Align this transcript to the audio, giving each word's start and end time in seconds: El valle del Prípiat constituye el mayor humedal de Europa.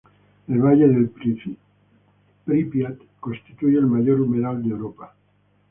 El 0.47 0.59
valle 0.59 0.87
del 0.87 1.11
Prípiat 2.45 2.97
constituye 3.19 3.77
el 3.77 3.85
mayor 3.85 4.19
humedal 4.21 4.63
de 4.63 4.69
Europa. 4.71 5.13